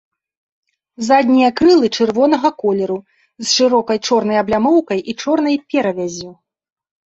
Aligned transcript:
Заднія 1.09 1.49
крылы 1.59 1.87
чырвонага 1.97 2.51
колеру, 2.63 2.97
з 3.45 3.51
шырокай 3.55 3.97
чорнай 4.07 4.37
аблямоўкай 4.45 4.99
і 5.13 5.19
чорнай 5.27 5.63
перавяззю. 5.77 6.31